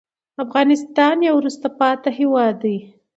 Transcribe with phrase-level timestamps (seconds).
[0.43, 2.77] افغانستان يو وروسته پاتې هېواد دې